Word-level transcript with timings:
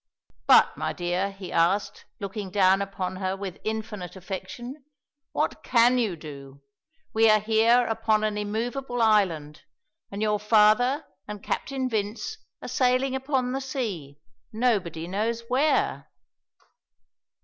"But, 0.47 0.75
my 0.77 0.93
dear," 0.93 1.29
he 1.31 1.51
asked, 1.51 2.05
looking 2.19 2.49
down 2.49 2.81
upon 2.81 3.17
her 3.17 3.37
with 3.37 3.59
infinite 3.63 4.15
affection, 4.15 4.83
"what 5.31 5.61
can 5.61 5.99
you 5.99 6.15
do? 6.15 6.59
We 7.13 7.29
are 7.29 7.39
here 7.39 7.85
upon 7.85 8.23
an 8.23 8.35
immovable 8.35 8.99
island, 8.99 9.61
and 10.09 10.19
your 10.19 10.39
father 10.39 11.05
and 11.27 11.43
Captain 11.43 11.87
Vince 11.87 12.39
are 12.63 12.67
sailing 12.67 13.15
upon 13.15 13.51
the 13.51 13.61
sea, 13.61 14.17
nobody 14.51 15.07
knows 15.07 15.43
where." 15.49 16.09